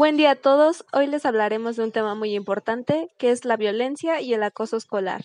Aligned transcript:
Buen 0.00 0.16
día 0.16 0.30
a 0.30 0.34
todos. 0.34 0.86
Hoy 0.94 1.08
les 1.08 1.26
hablaremos 1.26 1.76
de 1.76 1.84
un 1.84 1.92
tema 1.92 2.14
muy 2.14 2.34
importante, 2.34 3.10
que 3.18 3.32
es 3.32 3.44
la 3.44 3.58
violencia 3.58 4.22
y 4.22 4.32
el 4.32 4.42
acoso 4.42 4.78
escolar. 4.78 5.20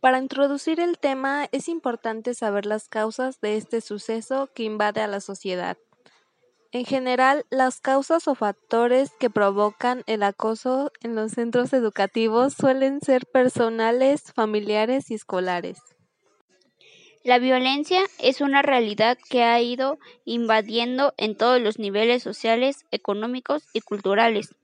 Para 0.00 0.18
introducir 0.18 0.78
el 0.78 0.96
tema 0.98 1.48
es 1.50 1.68
importante 1.68 2.34
saber 2.34 2.66
las 2.66 2.88
causas 2.88 3.40
de 3.40 3.56
este 3.56 3.80
suceso 3.80 4.48
que 4.54 4.62
invade 4.62 5.00
a 5.00 5.08
la 5.08 5.20
sociedad. 5.20 5.76
En 6.70 6.84
general, 6.84 7.46
las 7.50 7.80
causas 7.80 8.28
o 8.28 8.34
factores 8.36 9.10
que 9.18 9.30
provocan 9.30 10.04
el 10.06 10.22
acoso 10.22 10.92
en 11.00 11.16
los 11.16 11.32
centros 11.32 11.72
educativos 11.72 12.54
suelen 12.54 13.00
ser 13.00 13.26
personales, 13.26 14.32
familiares 14.34 15.10
y 15.10 15.14
escolares. 15.14 15.78
La 17.24 17.38
violencia 17.38 18.00
es 18.18 18.40
una 18.40 18.62
realidad 18.62 19.18
que 19.28 19.42
ha 19.42 19.60
ido 19.60 19.98
invadiendo 20.24 21.12
en 21.16 21.36
todos 21.36 21.60
los 21.60 21.78
niveles 21.78 22.22
sociales, 22.22 22.84
económicos 22.92 23.64
y 23.72 23.80
culturales. 23.80 24.54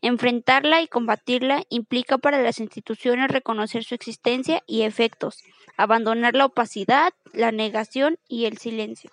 Enfrentarla 0.00 0.82
y 0.82 0.88
combatirla 0.88 1.64
implica 1.68 2.18
para 2.18 2.42
las 2.42 2.60
instituciones 2.60 3.30
reconocer 3.30 3.84
su 3.84 3.94
existencia 3.94 4.62
y 4.66 4.82
efectos, 4.82 5.42
abandonar 5.76 6.34
la 6.34 6.46
opacidad, 6.46 7.12
la 7.32 7.52
negación 7.52 8.18
y 8.28 8.46
el 8.46 8.58
silencio. 8.58 9.10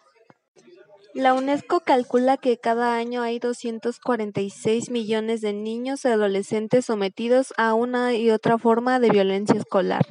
La 1.15 1.33
UNESCO 1.33 1.79
calcula 1.79 2.37
que 2.37 2.57
cada 2.57 2.95
año 2.95 3.23
hay 3.23 3.39
246 3.39 4.91
millones 4.91 5.41
de 5.41 5.53
niños 5.53 6.05
y 6.05 6.09
adolescentes 6.09 6.85
sometidos 6.85 7.51
a 7.57 7.73
una 7.73 8.13
y 8.13 8.29
otra 8.29 8.59
forma 8.59 8.99
de 8.99 9.09
violencia 9.09 9.55
escolar. 9.55 10.05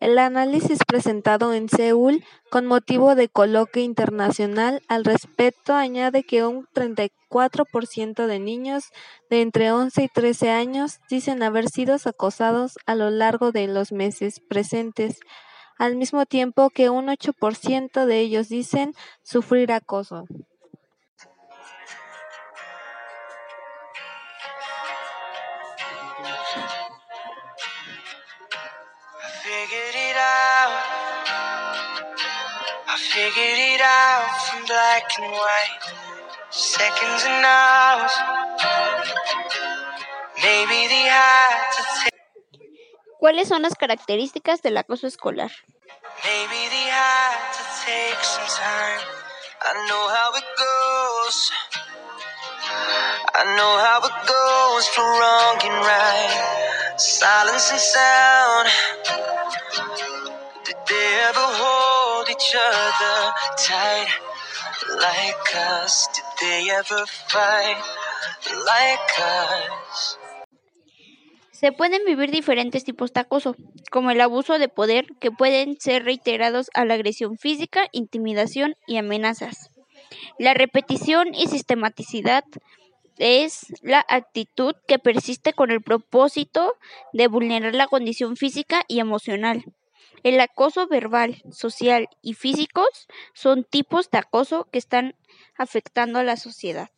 El 0.00 0.16
análisis 0.18 0.78
presentado 0.86 1.52
en 1.54 1.68
Seúl 1.68 2.24
con 2.50 2.66
motivo 2.66 3.16
de 3.16 3.28
coloquio 3.28 3.82
internacional 3.82 4.80
al 4.86 5.04
respecto 5.04 5.74
añade 5.74 6.22
que 6.22 6.44
un 6.44 6.68
34% 6.72 8.26
de 8.26 8.38
niños 8.38 8.84
de 9.28 9.42
entre 9.42 9.72
11 9.72 10.04
y 10.04 10.08
13 10.08 10.50
años 10.50 11.00
dicen 11.10 11.42
haber 11.42 11.68
sido 11.68 11.96
acosados 12.04 12.78
a 12.86 12.94
lo 12.94 13.10
largo 13.10 13.50
de 13.50 13.66
los 13.66 13.90
meses 13.90 14.40
presentes, 14.48 15.18
al 15.78 15.96
mismo 15.96 16.26
tiempo 16.26 16.70
que 16.70 16.90
un 16.90 17.08
8% 17.08 18.04
de 18.04 18.20
ellos 18.20 18.48
dicen 18.48 18.94
sufrir 19.24 19.72
acoso. 19.72 20.26
Figured 29.58 29.96
it 30.10 30.16
out. 30.16 30.74
I 32.92 32.96
figured 33.14 33.60
it 33.72 33.82
out 33.82 34.30
from 34.46 34.60
black 34.70 35.06
and 35.18 35.32
white. 35.32 35.84
Seconds 36.50 37.22
and 37.26 37.44
hours. 37.44 38.14
Maybe 40.46 40.78
they 40.92 41.06
had 41.10 41.58
to 41.76 41.82
take. 41.98 42.18
¿Cuáles 43.18 43.48
son 43.48 43.62
las 43.62 43.74
características 43.74 44.62
del 44.62 44.76
acoso 44.76 45.08
escolar? 45.08 45.50
Maybe 46.24 46.60
they 46.74 46.86
had 46.86 47.38
to 47.58 47.64
take 47.84 48.22
some 48.22 48.46
time. 48.46 49.02
I 49.68 49.72
know 49.88 50.04
how 50.16 50.28
it 50.40 50.48
goes. 50.66 51.36
I 53.34 53.42
know 53.56 53.72
how 53.86 53.98
it 54.06 54.18
goes 54.36 54.84
for 54.94 55.02
wrong 55.02 55.58
and 55.68 55.78
right. 55.90 56.68
Silence 56.96 57.70
and 57.72 57.80
sound. 57.80 59.37
Se 71.50 71.72
pueden 71.72 72.04
vivir 72.04 72.30
diferentes 72.30 72.84
tipos 72.84 73.12
de 73.12 73.20
acoso, 73.20 73.56
como 73.90 74.10
el 74.10 74.20
abuso 74.20 74.58
de 74.58 74.68
poder, 74.68 75.06
que 75.18 75.32
pueden 75.32 75.80
ser 75.80 76.04
reiterados 76.04 76.70
a 76.74 76.84
la 76.84 76.94
agresión 76.94 77.36
física, 77.36 77.88
intimidación 77.90 78.76
y 78.86 78.96
amenazas. 78.96 79.70
La 80.38 80.54
repetición 80.54 81.34
y 81.34 81.48
sistematicidad 81.48 82.44
es 83.18 83.66
la 83.82 84.04
actitud 84.08 84.74
que 84.86 84.98
persiste 84.98 85.52
con 85.52 85.70
el 85.70 85.82
propósito 85.82 86.74
de 87.12 87.28
vulnerar 87.28 87.74
la 87.74 87.86
condición 87.86 88.36
física 88.36 88.82
y 88.88 89.00
emocional. 89.00 89.64
El 90.22 90.40
acoso 90.40 90.86
verbal, 90.88 91.42
social 91.52 92.08
y 92.22 92.34
físicos 92.34 93.08
son 93.34 93.64
tipos 93.64 94.10
de 94.10 94.18
acoso 94.18 94.68
que 94.72 94.78
están 94.78 95.14
afectando 95.56 96.18
a 96.18 96.24
la 96.24 96.36
sociedad. 96.36 96.90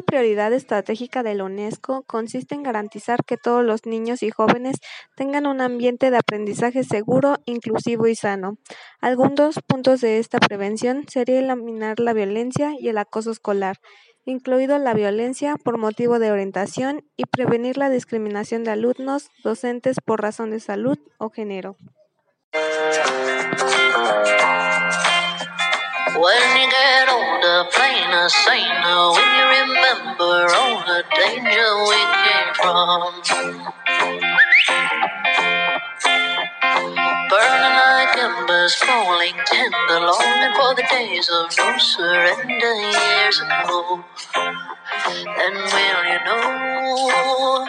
Una 0.00 0.06
prioridad 0.06 0.54
estratégica 0.54 1.22
de 1.22 1.34
la 1.34 1.44
UNESCO 1.44 2.04
consiste 2.04 2.54
en 2.54 2.62
garantizar 2.62 3.22
que 3.22 3.36
todos 3.36 3.62
los 3.62 3.84
niños 3.84 4.22
y 4.22 4.30
jóvenes 4.30 4.78
tengan 5.14 5.46
un 5.46 5.60
ambiente 5.60 6.10
de 6.10 6.16
aprendizaje 6.16 6.84
seguro, 6.84 7.36
inclusivo 7.44 8.06
y 8.06 8.14
sano. 8.14 8.56
Algunos 9.02 9.56
puntos 9.66 10.00
de 10.00 10.18
esta 10.18 10.40
prevención 10.40 11.04
sería 11.06 11.40
eliminar 11.40 12.00
la 12.00 12.14
violencia 12.14 12.72
y 12.80 12.88
el 12.88 12.96
acoso 12.96 13.30
escolar, 13.30 13.76
incluido 14.24 14.78
la 14.78 14.94
violencia 14.94 15.56
por 15.62 15.76
motivo 15.76 16.18
de 16.18 16.32
orientación 16.32 17.04
y 17.18 17.24
prevenir 17.26 17.76
la 17.76 17.90
discriminación 17.90 18.64
de 18.64 18.70
alumnos, 18.70 19.28
docentes 19.44 19.98
por 20.02 20.22
razón 20.22 20.50
de 20.50 20.60
salud 20.60 20.96
o 21.18 21.28
género. 21.28 21.76
When 26.18 26.56
you 26.58 26.70
get 26.70 27.08
older, 27.08 27.70
plain 27.72 28.10
and 28.10 28.30
saner, 28.30 29.10
when 29.14 29.30
you 29.36 29.44
remember 29.62 30.50
all 30.54 30.82
the 30.84 31.04
danger 31.14 31.70
we 31.86 32.00
came 32.24 32.52
from. 32.56 33.22
Burning 37.30 37.76
like 37.78 38.18
embers, 38.18 38.74
falling 38.74 39.36
tender, 39.46 40.00
longing 40.00 40.54
for 40.56 40.74
the 40.74 40.84
days 40.90 41.30
of 41.30 41.56
no 41.58 41.78
surrender 41.78 42.74
years 42.74 43.40
ago. 43.40 44.04
And 45.06 45.54
will 45.54 46.04
you 46.10 46.20
know? 46.26 47.66